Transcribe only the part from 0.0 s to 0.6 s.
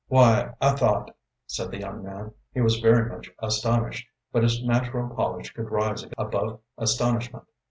"Why,